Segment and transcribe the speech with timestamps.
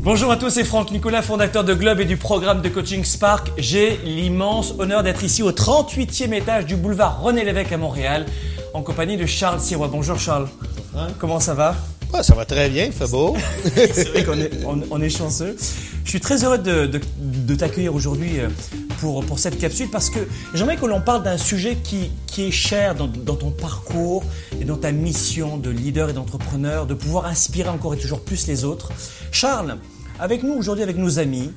[0.00, 3.50] Bonjour à tous, c'est Franck Nicolas, fondateur de Globe et du programme de coaching Spark.
[3.56, 8.26] J'ai l'immense honneur d'être ici au 38e étage du boulevard René Lévesque à Montréal,
[8.74, 9.88] en compagnie de Charles Sirois.
[9.88, 10.48] Bonjour Charles.
[11.18, 11.74] Comment ça va?
[12.20, 13.36] Ça va très bien, il fait beau.
[13.74, 14.50] C'est vrai qu'on est,
[14.90, 15.56] on, est chanceux.
[16.04, 18.48] Je suis très heureux de, de, t'accueillir aujourd'hui euh,
[19.00, 20.20] pour, pour cette capsule parce que
[20.54, 24.22] j'aimerais que l'on parle d'un sujet qui, qui est cher dans, dans, ton parcours
[24.60, 28.46] et dans ta mission de leader et d'entrepreneur, de pouvoir inspirer encore et toujours plus
[28.46, 28.92] les autres.
[29.32, 29.78] Charles,
[30.20, 31.50] avec nous aujourd'hui, avec nos amis,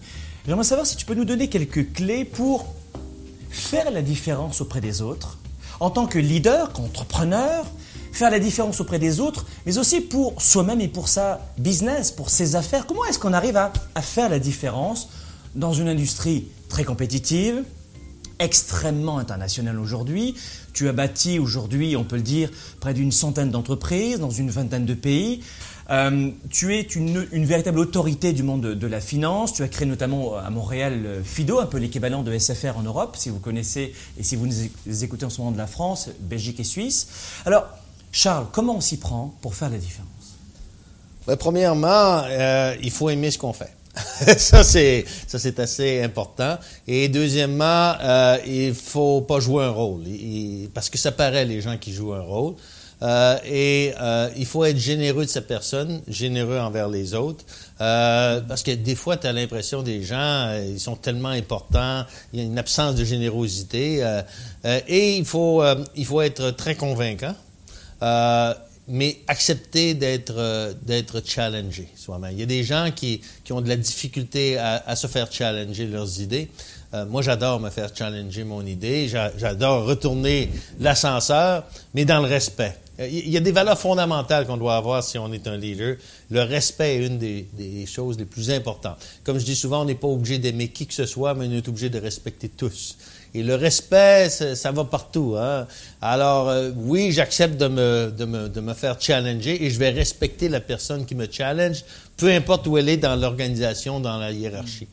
[0.47, 2.73] j'aimerais savoir si tu peux nous donner quelques clés pour
[3.51, 5.37] faire la différence auprès des autres,
[5.79, 7.65] en tant que leader, qu'entrepreneur,
[8.17, 12.29] faire la différence auprès des autres, mais aussi pour soi-même et pour sa business, pour
[12.29, 12.85] ses affaires.
[12.85, 15.09] Comment est-ce qu'on arrive à, faire la différence
[15.55, 17.63] dans une industrie très compétitive,
[18.39, 20.35] extrêmement internationale aujourd'hui?
[20.73, 24.85] Tu as bâti aujourd'hui, on peut le dire, près d'une centaine d'entreprises dans une vingtaine
[24.85, 25.41] de pays.
[25.91, 29.53] Euh, tu es une, véritable autorité du monde de, la finance.
[29.53, 33.15] Tu as créé notamment à Montréal euh, FIDO, un peu l'équivalent de SFR en Europe,
[33.17, 36.59] si vous connaissez et si vous nous écoutez en ce moment de la France, Belgique
[36.59, 37.07] et Suisse.
[37.45, 37.67] Alors,
[38.15, 40.07] Charles, comment on s'y prend pour faire la différence?
[41.27, 43.73] Ben, Premièrement, euh, il faut aimer ce qu'on fait.
[44.37, 46.57] ça, c'est ça c'est assez important.
[46.87, 50.03] Et deuxièmement, euh, il faut pas jouer un rôle,
[50.73, 52.53] parce que ça paraît les gens qui jouent un rôle.
[53.01, 57.43] Euh, et euh, il faut être généreux de sa personne, généreux envers les autres,
[57.77, 62.43] parce que des fois, tu as l'impression des gens, ils sont tellement importants, il y
[62.43, 64.01] a une absence de générosité,
[64.87, 65.61] et il faut,
[65.97, 67.35] il faut être très convaincant
[68.87, 72.31] mais accepter d'être euh, challengé soi-même.
[72.33, 75.31] Il y a des gens qui, qui ont de la difficulté à, à se faire
[75.31, 76.49] challenger leurs idées.
[76.93, 79.07] Euh, moi, j'adore me faire challenger mon idée.
[79.07, 80.49] J'adore retourner
[80.79, 82.77] l'ascenseur, mais dans le respect.
[82.99, 85.97] Euh, il y a des valeurs fondamentales qu'on doit avoir si on est un leader.
[86.29, 88.97] Le respect est une des, des choses les plus importantes.
[89.23, 91.51] Comme je dis souvent, on n'est pas obligé d'aimer qui que ce soit, mais on
[91.51, 92.97] est obligé de respecter tous.
[93.33, 95.35] Et le respect, ça, va partout.
[95.37, 95.67] Hein?
[96.01, 99.89] Alors, euh, oui, j'accepte de me, de, me, de me faire challenger et je vais
[99.89, 101.83] respecter la personne qui me challenge,
[102.15, 104.87] peu importe où elle est dans l'organisation, dans la hiérarchie.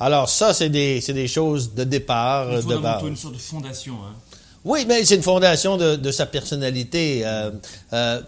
[0.00, 2.52] Alors, ça, c'est des, des choses de départ.
[2.52, 3.02] Il faut de base.
[3.04, 3.94] une sorte de fondation.
[3.94, 4.14] Hein?
[4.64, 7.22] Oui, mais c'est une fondation de, de sa personnalité.
[7.24, 7.50] Euh,
[7.92, 8.20] euh,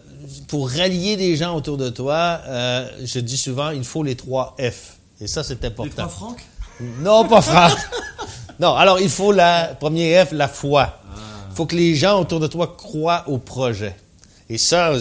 [0.49, 4.55] pour rallier des gens autour de toi, euh, je dis souvent, il faut les trois
[4.61, 4.97] F.
[5.21, 5.85] Et ça, c'est important.
[5.85, 6.45] Les trois Franck?
[7.01, 7.73] Non, pas Franck.
[8.59, 10.99] Non, alors il faut la, premier F, la foi.
[11.51, 13.95] Il faut que les gens autour de toi croient au projet.
[14.49, 14.93] Et ça,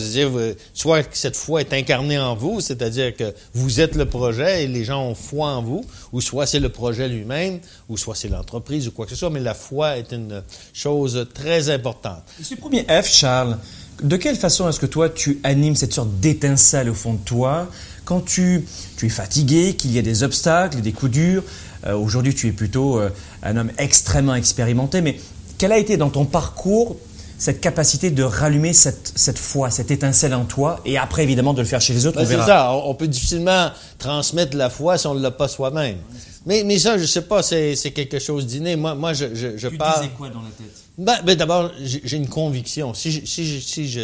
[0.73, 4.67] soit que cette foi est incarnée en vous, c'est-à-dire que vous êtes le projet et
[4.67, 8.29] les gens ont foi en vous, ou soit c'est le projet lui-même, ou soit c'est
[8.29, 10.41] l'entreprise ou quoi que ce soit, mais la foi est une
[10.73, 12.23] chose très importante.
[12.39, 13.59] Et ce premier F, Charles,
[14.01, 17.69] de quelle façon est-ce que toi, tu animes cette sorte d'étincelle au fond de toi
[18.03, 18.65] quand tu,
[18.97, 21.43] tu es fatigué, qu'il y a des obstacles, des coups durs?
[21.85, 23.09] Euh, Aujourd'hui, tu es plutôt euh,
[23.43, 25.19] un homme extrêmement expérimenté, mais
[25.57, 26.97] quelle a été dans ton parcours
[27.37, 31.61] cette capacité de rallumer cette, cette foi, cette étincelle en toi, et après, évidemment, de
[31.61, 32.73] le faire chez les autres, ben, C'est ça.
[32.73, 35.97] On peut difficilement transmettre la foi si on ne l'a pas soi-même.
[36.45, 38.75] mais, mais ça, je ne sais pas, c'est quelque chose d'inné.
[38.75, 40.01] Moi, moi, je, je, je tu parle...
[40.01, 40.83] disais quoi dans la tête?
[40.97, 42.93] Ben, ben D'abord, j'ai une conviction.
[42.93, 44.01] Si je, si si je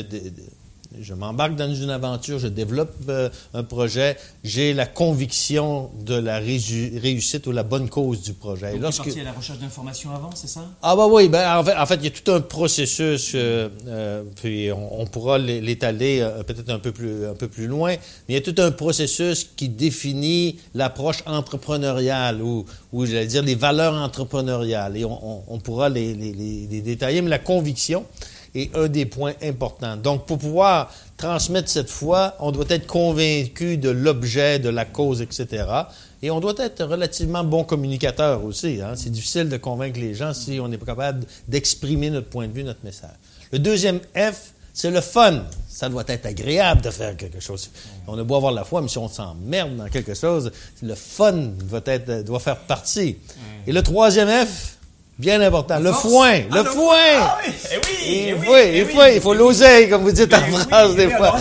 [1.00, 6.40] je m'embarque dans une aventure, je développe euh, un projet, j'ai la conviction de la
[6.40, 8.74] réussite ou la bonne cause du projet.
[8.74, 9.06] Donc, Lorsque...
[9.06, 10.66] parti à la recherche d'informations avant, c'est ça?
[10.81, 13.69] Ah bah oui, ben, en, fait, en fait, il y a tout un processus, euh,
[13.88, 18.35] euh, puis on, pourra l'étaler peut-être un peu plus un peu plus loin, mais il
[18.35, 23.56] y a tout un processus qui définit l'approche entrepreneuriale ou, ou je vais dire les
[23.56, 28.06] valeurs entrepreneuriales, et on, on pourra les, les, les détailler, mais la conviction,
[28.56, 29.97] est un des points importants.
[29.97, 35.22] Donc, pour pouvoir transmettre cette foi, on doit être convaincu de l'objet, de la cause,
[35.22, 35.66] etc.
[36.22, 38.81] Et on doit être relativement bon communicateur aussi.
[38.81, 38.94] Hein.
[38.95, 42.53] C'est difficile de convaincre les gens si on n'est pas capable d'exprimer notre point de
[42.53, 43.16] vue, notre message.
[43.51, 45.44] Le deuxième F, c'est le fun.
[45.67, 47.72] Ça doit être agréable de faire quelque chose.
[48.07, 51.34] On a beau avoir la foi, mais si on s'emmerde dans quelque chose, le fun
[51.34, 53.17] doit, être, doit faire partie.
[53.66, 54.78] Et le troisième F,
[55.22, 55.78] Bien important.
[55.79, 56.40] Le foin.
[56.52, 56.96] le ah, foin.
[57.20, 57.53] Ah, oui.
[57.72, 60.41] Eh oui, il, eh faut, eh il, faut, il faut l'oseille, comme vous dites en
[60.47, 61.35] eh France des fois.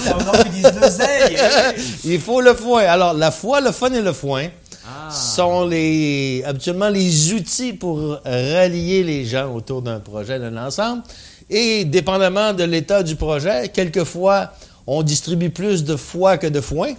[2.04, 2.82] il faut le foin.
[2.82, 4.48] Alors, la foi, le fun et le foin
[4.86, 5.10] ah.
[5.10, 11.02] sont les, habituellement les outils pour rallier les gens autour d'un projet, d'un ensemble.
[11.48, 14.52] Et dépendamment de l'état du projet, quelquefois,
[14.86, 16.92] on distribue plus de foi que de foin.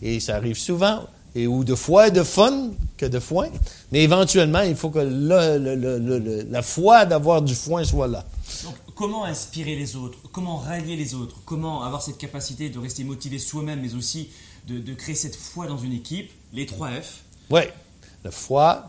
[0.00, 1.00] Et ça arrive souvent
[1.38, 3.48] et ou de foi et de fun que de foin.
[3.92, 8.24] Mais éventuellement, il faut que la foi d'avoir du foin soit là.
[8.64, 10.18] Donc, comment inspirer les autres?
[10.32, 11.36] Comment rallier les autres?
[11.44, 14.30] Comment avoir cette capacité de rester motivé soi-même, mais aussi
[14.66, 17.22] de, de créer cette foi dans une équipe, les trois F.
[17.50, 17.62] Oui,
[18.24, 18.88] le foie,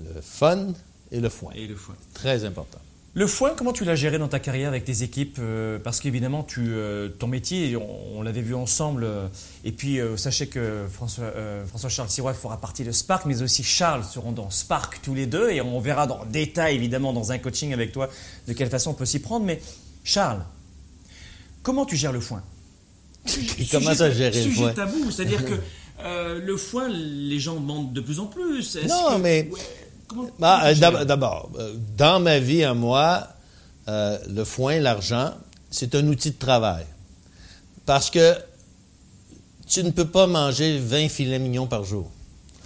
[0.00, 0.68] le fun
[1.10, 1.52] et le foin.
[1.54, 1.96] Et le foin.
[2.12, 2.78] Très important.
[3.18, 6.42] Le foin, comment tu l'as géré dans ta carrière avec tes équipes euh, Parce qu'évidemment,
[6.42, 9.04] tu, euh, ton métier, on, on l'avait vu ensemble.
[9.04, 9.26] euh,
[9.64, 14.04] et puis, sachez que François, euh, François-Charles Sirois fera partie de Spark, mais aussi Charles
[14.04, 15.48] seront dans Spark tous les deux.
[15.48, 18.10] Et on verra dans le détail, évidemment, dans un coaching avec toi,
[18.48, 19.46] de quelle façon on peut s'y prendre.
[19.46, 19.62] Mais
[20.04, 20.42] Charles,
[21.62, 22.42] comment tu gères le foin?
[23.58, 24.72] Il commence à gérer le sujet foin?
[24.74, 25.54] tabou, c'est-à-dire que
[26.04, 28.76] euh, le foin, les gens demandent de plus en plus.
[28.86, 29.58] Non, que- mais- ouais,
[30.16, 33.28] comment- Bah, euh, D'abord, euh, dans ma vie à moi,
[33.88, 35.32] euh, le foin, l'argent,
[35.70, 36.84] c'est un outil de travail.
[37.84, 38.34] Parce que
[39.68, 42.10] tu ne peux pas manger 20 filets mignons par jour.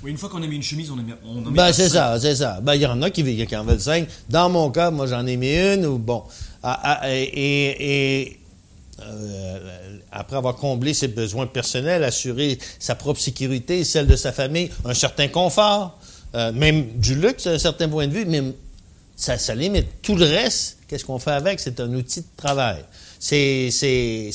[0.02, 2.18] Oui, une fois qu'on a mis une chemise, on, a mis- on Ben, c'est ça,
[2.18, 2.58] c'est ça.
[2.62, 4.08] Ben, il y en a qui, qui en veulent cinq.
[4.30, 6.22] Dans mon cas, moi, j'en ai mis une, ou bon.
[6.62, 8.38] Ah, ah, et,
[9.02, 9.58] euh,
[10.12, 14.94] après avoir comblé ses besoins personnels, assurer sa propre sécurité, celle de sa famille, un
[14.94, 15.98] certain confort,
[16.34, 18.42] euh, même du luxe à un certain point de vue, mais
[19.16, 19.86] ça, limite.
[20.02, 21.60] Tout le reste, qu'est-ce qu'on fait avec?
[21.60, 22.82] C'est un outil de travail.
[23.18, 23.68] C'est,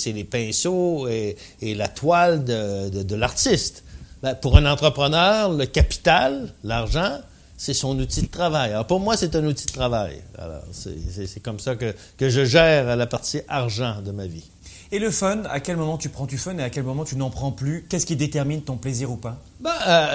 [0.06, 3.84] les pinceaux et, la toile de, de- l'artiste.
[4.22, 7.18] Ben, Pour un entrepreneur, le capital, l'argent,
[7.58, 8.72] c'est son outil de travail.
[8.72, 10.22] Alors pour moi, c'est un outil de travail.
[10.38, 14.28] Alors c'est, c'est- c'est comme ça que, que je gère la partie argent de ma
[14.28, 14.44] vie.
[14.92, 17.16] Et le fun, à quel moment tu prends du fun et à quel moment tu
[17.16, 17.86] n'en prends plus?
[17.90, 19.42] Qu'est-ce qui détermine ton plaisir ou pas?
[19.60, 19.74] Ben,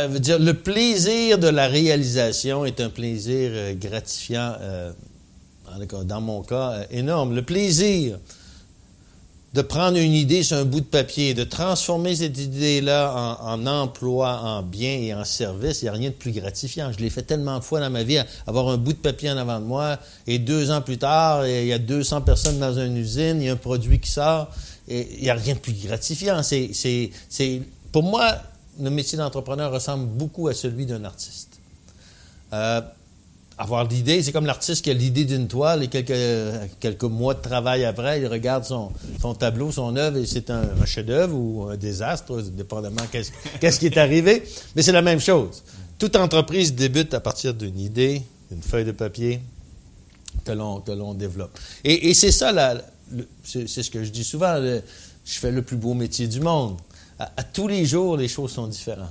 [0.09, 4.93] le plaisir de la réalisation est un plaisir euh, gratifiant, euh,
[6.05, 7.35] dans mon cas, énorme.
[7.35, 8.19] Le plaisir
[9.53, 14.41] de prendre une idée sur un bout de papier, de transformer cette idée-là en, emploi,
[14.43, 16.93] en bien et en service, il n'y a rien de plus gratifiant.
[16.93, 19.37] Je l'ai fait tellement de fois dans ma vie, avoir un bout de papier en
[19.37, 19.99] avant de moi,
[20.29, 23.49] et deux ans plus tard, il y a 200 personnes dans une usine, il y
[23.49, 24.51] a un produit qui sort,
[24.87, 26.43] il n'y a rien de plus gratifiant.
[26.45, 27.11] C'est,
[27.91, 28.37] pour moi,
[28.81, 31.59] le métier d'entrepreneur ressemble beaucoup à celui d'un artiste.
[32.53, 32.81] Euh,
[33.61, 36.15] avoir l'idée, c'est comme l'artiste qui a l'idée d'une toile et quelques,
[36.81, 38.91] quelques mois de travail après, il regarde son,
[39.21, 43.87] son tableau, son œuvre et c'est un, chef-d'œuvre ou un désastre, dépendamment qu'est-ce, qu'est-ce qui
[43.87, 44.43] est arrivé.
[44.75, 45.63] Mais c'est la même chose.
[45.99, 49.43] Toute entreprise débute à partir d'une idée, d'une feuille de papier
[50.47, 51.57] que l'on, que l'on développe.
[51.85, 52.55] Et, c'est ça,
[53.45, 56.79] c'est, ce que je dis souvent, je fais le plus beau métier du monde.
[57.19, 59.11] À, tous les jours, les choses sont différentes.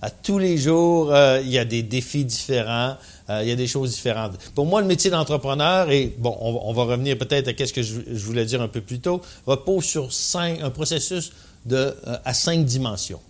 [0.00, 2.96] À tous les jours, euh, il y a des défis différents,
[3.42, 4.32] il y a des choses différentes.
[4.54, 8.24] Pour moi, le métier d'entrepreneur, et bon, on, va- revenir peut-être à ce que je,
[8.24, 11.32] voulais dire un peu plus tôt, repose sur cinq, un processus
[11.66, 13.20] de, euh, à cinq dimensions.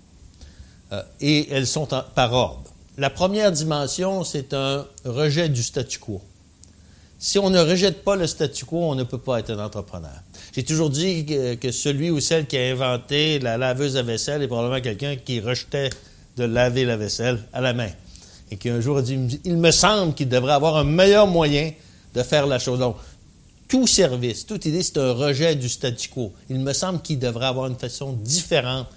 [0.93, 2.65] Euh, et elles sont par ordre.
[2.99, 6.21] La première dimension, c'est un rejet du statu quo.
[7.19, 10.23] Si on ne rejette pas le statu quo, on ne peut pas être un entrepreneur.
[10.55, 14.43] J'ai toujours dit que, que celui ou celle qui a inventé la laveuse à vaisselle
[14.43, 15.91] est probablement quelqu'un qui rejetait
[16.37, 17.91] de laver la vaisselle à la main.
[18.51, 21.73] Et qui un jour a dit, il me semble qu'il devrait avoir un meilleur moyen
[22.15, 22.79] de faire la chose.
[22.81, 22.97] Donc,
[23.69, 26.33] tout service, toute idée, c'est un rejet du statu quo.
[26.49, 28.89] Il me semble qu'il devrait avoir une façon différente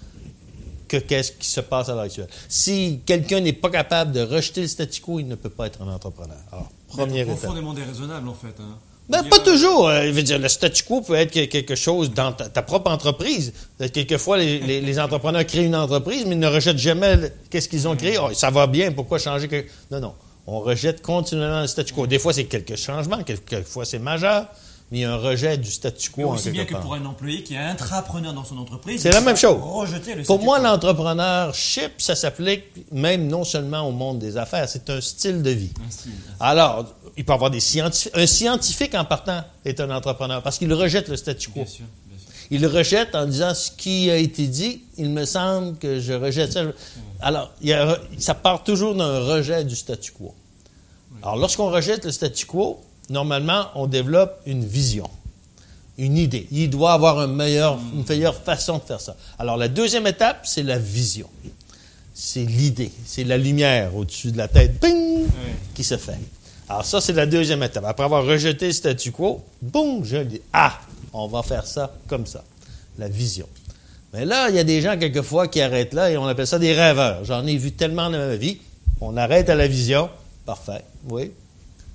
[0.88, 2.28] que qu'est-ce qui se passe à l'heure actuelle.
[2.48, 5.80] Si quelqu'un n'est pas capable de rejeter le statu quo, il ne peut pas être
[5.82, 6.36] un entrepreneur.
[6.50, 7.38] Alors, première étape.
[7.38, 8.54] Profondément déraisonnable en fait.
[8.60, 8.76] hein.
[9.08, 9.88] Ben, pas toujours.
[9.88, 13.52] Euh, dire, le statu quo peut être que- quelque chose dans ta, propre entreprise.
[13.80, 17.96] Euh, Quelquefois, les, entrepreneurs créent une entreprise, mais ils ne rejettent jamais qu'est-ce qu'ils ont
[17.96, 18.16] créé.
[18.18, 19.70] Oh, ça va bien, pourquoi changer quelque...
[19.90, 20.14] Non, non.
[20.46, 22.06] On rejette continuellement le statu quo.
[22.06, 24.46] Des fois, c'est quelques changements, quelquefois, c'est majeur,
[24.90, 26.94] mais il y a un rejet du statu Mais quo en aussi bien que pour
[26.94, 29.00] un employé qui est intrapreneur dans son entreprise.
[29.00, 29.56] C'est la même chose.
[29.60, 34.88] Rejeter le Pour moi, l'entrepreneurship, ça s'applique même non seulement au monde des affaires, c'est
[34.90, 35.72] un style de vie.
[35.86, 36.12] Un style.
[36.40, 36.86] Alors,
[37.16, 38.12] il peut y avoir des scientifiques.
[38.16, 41.60] Un scientifique, en partant, est un entrepreneur parce qu'il rejette le statu quo.
[41.60, 42.28] Bien sûr, bien sûr.
[42.50, 46.12] Il le rejette en disant ce qui a été dit, il me semble que je
[46.12, 46.62] rejette ça.
[47.20, 50.34] Alors, il y a- ça part toujours d'un rejet du statu quo.
[51.22, 55.08] Alors, lorsqu'on rejette le statu quo, normalement, on développe une vision,
[55.98, 56.46] une idée.
[56.50, 59.16] Il doit avoir un meilleur- une meilleure façon de faire ça.
[59.38, 61.28] Alors, la deuxième étape, c'est la vision.
[62.14, 65.26] C'est l'idée, c'est la lumière au-dessus de la tête, ping,
[65.74, 66.18] qui se fait.
[66.68, 67.84] Alors ça, c'est la deuxième étape.
[67.84, 70.78] Après avoir rejeté le statu quo, boum, je dis, ah,
[71.12, 72.44] on va faire ça comme ça.
[72.98, 73.46] La vision.
[74.12, 76.60] Mais là, il y a des gens, quelquefois, qui arrêtent là et on appelle ça
[76.60, 77.24] des rêveurs.
[77.24, 78.58] J'en ai vu tellement dans ma vie.
[79.00, 80.08] On arrête à la vision.
[80.46, 81.32] Parfait, oui.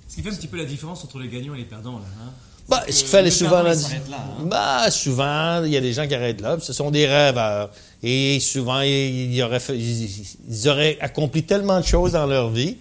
[0.10, 2.06] Ce qui fait un petit peu la différence entre les gagnants et les perdants là.
[2.22, 2.32] hein.
[2.68, 3.64] Bah, ce qu'il fallait souvent...
[3.64, 4.44] là, hein.
[4.46, 6.58] Bah, souvent, il y a des gens qui arrêtent là.
[6.62, 7.72] Ce sont des rêveurs.
[8.04, 12.50] Et souvent, ils, ils auraient fait- ils- ils auraient accompli tellement de choses dans leur
[12.52, 12.78] vie.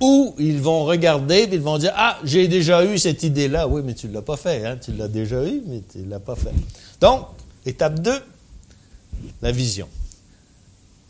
[0.00, 3.66] Ou ils vont regarder et ils vont dire Ah, j'ai déjà eu cette idée-là.
[3.66, 4.64] Oui, mais tu ne l'as pas fait.
[4.64, 4.76] Hein?
[4.80, 6.52] Tu l'as déjà eu, mais tu ne l'as pas fait.
[7.00, 7.26] Donc,
[7.66, 8.12] étape 2,
[9.42, 9.88] la vision.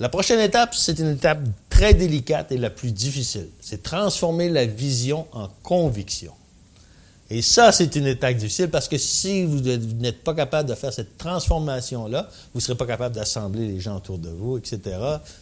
[0.01, 1.41] La prochaine étape, c'est une étape
[1.75, 3.49] très délicate et la plus difficile.
[3.61, 6.33] C'est transformer la vision en conviction.
[7.31, 10.93] Et ça, c'est une étape difficile parce que si vous n'êtes pas capable de faire
[10.93, 14.79] cette transformation-là, vous ne serez pas capable d'assembler les gens autour de vous, etc.,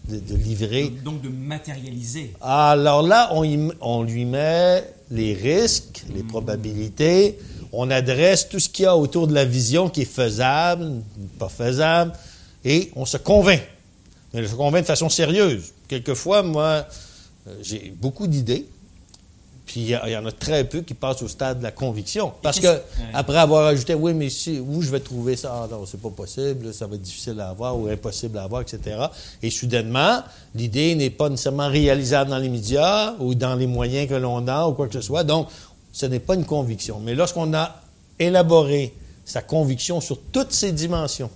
[0.09, 0.91] de, livrer.
[1.05, 2.33] Donc, de matérialiser.
[2.41, 7.39] Alors là, on, on lui met les risques, les probabilités,
[7.73, 11.03] on adresse tout ce qu'il y a autour de la vision qui est faisable,
[11.39, 12.13] pas faisable,
[12.65, 13.61] et on se convainc.
[14.33, 15.73] Mais on se convainc de façon sérieuse.
[15.93, 16.87] Quelquefois, moi,
[17.47, 18.67] euh, j'ai beaucoup d'idées,
[19.67, 22.33] puis il y, en a très peu qui passent au stade de la conviction.
[22.41, 22.81] Parce que
[23.13, 25.53] après avoir ajouté, oui, mais si, où je vais trouver ça?
[25.53, 28.63] Ah non, c'est pas possible, ça va être difficile à avoir ou impossible à avoir,
[28.63, 28.97] etc.
[29.43, 30.23] Et soudainement,
[30.55, 34.67] l'idée n'est pas nécessairement réalisable dans les médias ou dans les moyens que l'on a
[34.67, 35.25] ou quoi que ce soit.
[35.25, 35.49] Donc,
[35.93, 37.01] ce n'est pas une conviction.
[37.01, 37.83] Mais lorsqu'on a
[38.19, 38.95] élaboré
[39.27, 41.29] sa conviction sur toutes ces dimensions,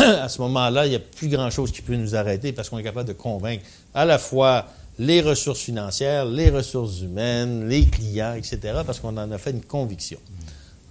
[0.22, 2.82] à ce moment-là, il n'y a plus grand-chose qui peut nous arrêter parce qu'on est
[2.82, 3.64] capable de convaincre
[3.94, 4.66] à la fois
[4.98, 9.62] les ressources financières, les ressources humaines, les clients, etc., parce qu'on en a fait une
[9.62, 10.18] conviction.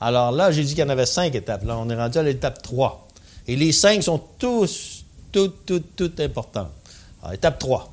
[0.01, 1.65] Alors là, j'ai dit qu'il y en avait cinq étapes.
[1.65, 3.07] Là, on est rendu à l'étape 3.
[3.47, 6.71] Et les cinq sont tous, toutes, toutes, toutes importantes.
[7.21, 7.91] Alors, étape 3.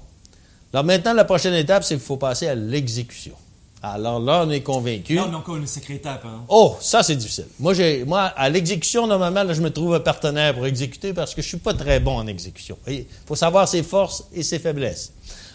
[0.73, 3.35] Alors maintenant, la prochaine étape, c'est qu'il faut passer à l'exécution.
[3.83, 5.15] Alors là, on est convaincu.
[5.15, 6.25] Là, on a encore une étape.
[6.25, 6.45] Hein.
[6.49, 7.47] Oh, ça, c'est difficile.
[7.61, 7.75] Moi,
[8.07, 11.47] moi, à l'exécution, normalement, là, je me trouve un partenaire pour exécuter parce que je
[11.47, 12.79] ne suis pas très bon en exécution.
[12.89, 15.13] Il faut savoir ses forces et ses faiblesses.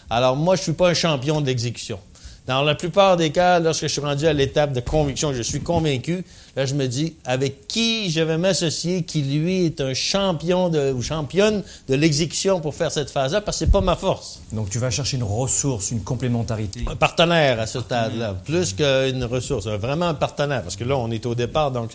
[0.08, 1.98] Alors moi, je ne suis pas un champion d'exécution.
[2.46, 5.60] Dans la plupart des cas, lorsque je suis rendu à l'étape de conviction, je suis
[5.60, 6.24] convaincu,
[6.56, 10.92] là, je me dis, avec qui je vais m'associer qui, lui, est un champion de,
[10.92, 14.40] ou championne de l'exécution pour faire cette phase-là, parce que ce n'est pas ma force.
[14.50, 16.84] Donc, tu vas chercher une ressource, une complémentarité.
[16.90, 19.68] Un partenaire à ce stade-là, plus qu'une ressource.
[19.68, 21.92] Vraiment un partenaire, parce que là, on est au départ, donc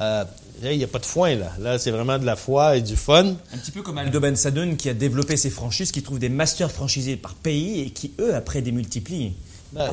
[0.00, 0.24] euh,
[0.62, 1.52] il n'y a pas de foin, là.
[1.58, 3.34] Là, c'est vraiment de la foi et du fun.
[3.52, 6.28] Un petit peu comme Aldo Ben Sadoun qui a développé ses franchises, qui trouve des
[6.28, 9.34] masters franchisés par pays et qui, eux, après, démultiplient.
[9.72, 9.90] Ben,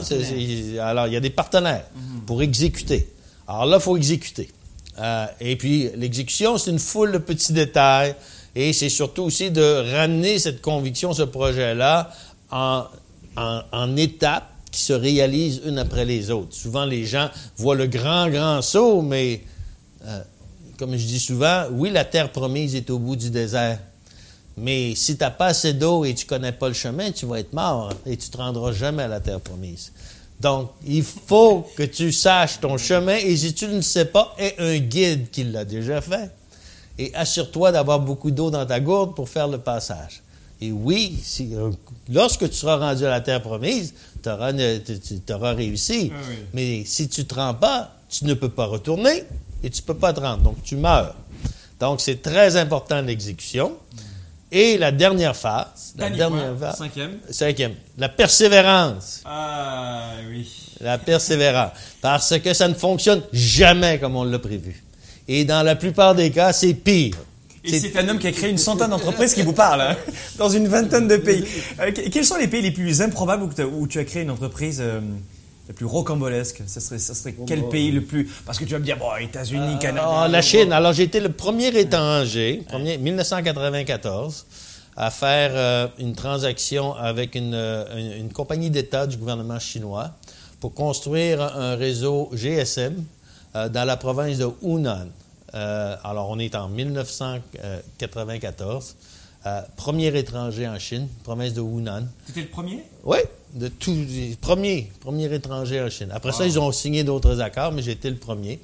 [0.82, 2.22] alors, il y a des partenaires mhm.
[2.26, 3.08] pour exécuter.
[3.48, 4.50] Alors là, il faut exécuter.
[5.00, 8.16] Euh, et puis, l'exécution, c'est une foule de petits détails.
[8.56, 12.12] Et c'est surtout aussi de ramener cette conviction, ce projet-là,
[12.52, 12.86] en,
[13.36, 16.54] en étapes qui se réalisent une après les autres.
[16.54, 19.42] Souvent, les gens voient le grand, grand saut, mais
[20.06, 20.20] euh,
[20.78, 23.80] comme je dis souvent, oui, la terre promise est au bout du désert.
[24.58, 27.26] Mais si tu n'as pas assez d'eau et tu ne connais pas le chemin, tu
[27.26, 29.92] vas être mort et tu ne te rendras jamais à la terre promise.
[30.40, 34.34] Donc, il faut que tu saches ton chemin et si tu ne le sais pas,
[34.38, 36.30] aie un guide qui l'a déjà fait.
[36.98, 40.22] Et assure-toi d'avoir beaucoup d'eau dans ta gourde pour faire le passage.
[40.62, 41.22] Et oui,
[42.10, 43.94] lorsque tu seras rendu à la terre promise,
[44.24, 46.12] tu auras, réussi.
[46.14, 46.20] Ah
[46.54, 49.24] Mais si tu ne te rends pas, tu ne peux pas retourner
[49.64, 50.44] et tu ne peux pas te rendre.
[50.44, 51.16] Donc, tu meurs.
[51.80, 53.74] Donc, c'est très important l'exécution.
[54.58, 55.94] Et la dernière phase.
[55.98, 56.78] La dernière phase.
[56.78, 57.18] Cinquième.
[57.30, 57.74] Cinquième.
[57.98, 59.22] La persévérance.
[59.26, 60.50] Ah, oui.
[60.80, 61.72] La persévérance.
[62.00, 64.82] Parce que ça ne fonctionne jamais comme on l'a prévu.
[65.28, 67.18] Et dans la plupart des cas, c'est pire.
[67.66, 69.98] Et c'est un homme qui a créé une centaine d'entreprises qui vous parle, hein,
[70.38, 71.44] dans une vingtaine de pays.
[71.82, 75.02] Euh, quels sont les pays les plus improbables où, tu as créé une entreprise euh,
[75.68, 78.74] le plus rocambolesque Ça serait, ça serait quel bah, pays le plus Parce que tu
[78.74, 80.08] vas me dire, bon, États-Unis, euh, Canada.
[80.08, 80.72] Ah, la Chine.
[80.72, 84.46] Alors, j'ai été le premier étranger, premier, 1994,
[84.96, 90.12] à faire euh, une transaction avec euh, une, compagnie d'État du gouvernement chinois
[90.60, 93.04] pour construire un réseau GSM
[93.54, 95.08] dans la province de Hunan.
[95.54, 98.96] alors, on est en 1994.
[99.78, 102.08] premier étranger en Chine, province de Hunan.
[102.26, 102.84] C'était le premier?
[103.04, 103.20] Oui,
[103.56, 106.10] de tous les premiers, premiers étrangers en Chine.
[106.12, 108.60] Après ça, ils ont signé d'autres accords, mais j'étais le premier.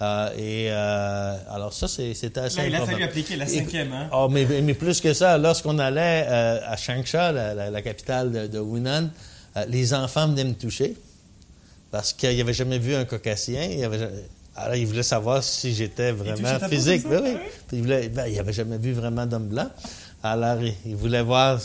[0.00, 3.92] Euh, et euh, alors ça, c'était assez Là, Il a fallu appliquer la cinquième.
[3.92, 4.08] Hein?
[4.12, 8.58] Oh, mais, mais, plus que ça, lorsqu'on allait euh, à Changsha, la, capitale de, de
[8.58, 9.08] Hunan,
[9.68, 10.94] les enfants venaient me toucher
[11.90, 13.64] parce qu'ils n'avaient jamais vu un caucasien.
[13.64, 14.08] Ils avaient,
[14.54, 17.08] alors, ils voulaient savoir si j'étais vraiment physique.
[17.08, 17.78] Ben oui, oui.
[17.78, 19.68] Ils n'avaient ben, jamais vu vraiment d'homme blanc.
[20.22, 21.60] Alors, ils voulaient voir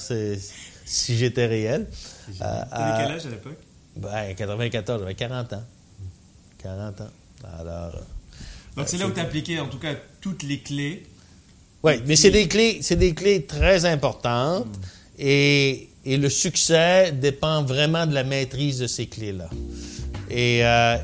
[0.91, 1.88] si j'étais réel.
[2.27, 3.57] Tu avais quel âge à l'époque?
[3.95, 5.63] Ben, 94, j'avais 40 ans.
[6.62, 7.10] 40 ans.
[7.60, 7.93] Alors.
[8.75, 11.03] Donc, c'est là où tu appliqué, en tout cas, toutes les clés.
[11.83, 15.19] Oui, mais c'est des clés, c'est des clés très importantes hmm.
[15.19, 19.50] et, et, le succès dépend vraiment de la maîtrise de ces clés-là.
[20.29, 20.98] Et, euh,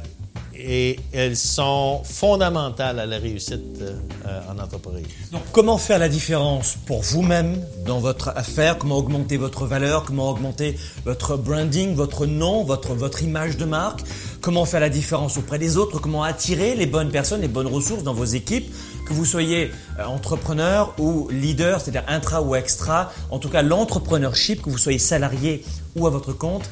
[0.60, 5.06] et elles sont fondamentales à la réussite euh, en entreprise.
[5.32, 8.78] Donc, comment faire la différence pour vous-même dans votre affaire?
[8.78, 10.04] Comment augmenter votre valeur?
[10.04, 14.02] Comment augmenter votre branding, votre nom, votre, image de marque?
[14.42, 16.00] Comment faire la différence auprès des autres?
[16.00, 18.74] Comment attirer les bonnes personnes, les bonnes ressources dans vos équipes?
[19.08, 24.62] Que vous soyez euh, entrepreneur ou leader, c'est-à-dire intra ou extra, en tout cas l'entrepreneurship,
[24.62, 25.64] que vous soyez salarié
[25.96, 26.70] ou à votre compte,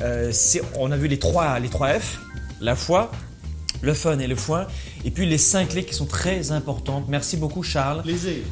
[0.00, 0.32] euh,
[0.78, 2.20] on a vu les trois, les trois F,
[2.64, 3.10] la foi,
[3.82, 4.66] le fun et le foin.
[5.04, 7.04] Et puis les cinq clés qui sont très importantes.
[7.08, 8.02] Merci beaucoup Charles.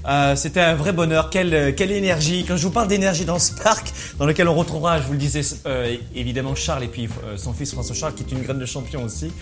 [0.07, 1.31] Euh, C'était un vrai bonheur.
[1.31, 2.45] Quelle, quelle énergie.
[2.47, 5.19] Quand je vous parle d'énergie dans ce parc, dans lequel on retrouvera, je vous le
[5.19, 8.59] disais, euh, évidemment Charles et puis euh, son fils François Charles, qui est une graine
[8.59, 9.33] de champion aussi,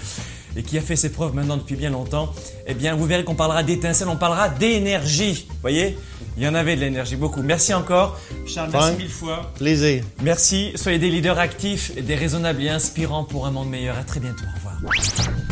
[0.57, 2.33] et qui a fait ses preuves maintenant depuis bien longtemps,
[2.67, 5.47] eh bien vous verrez qu'on parlera d'étincelles, on parlera d'énergie.
[5.49, 5.97] Vous voyez?
[6.37, 7.43] Il y en avait de l'énergie, beaucoup.
[7.43, 8.19] Merci encore.
[8.47, 9.53] Charles, merci mille fois.
[9.57, 10.05] Plaisir.
[10.23, 10.73] Merci.
[10.75, 13.99] Soyez des leaders actifs, déraisonnables et inspirants pour un monde meilleur.
[13.99, 14.45] À très bientôt.
[14.45, 15.50] Au revoir.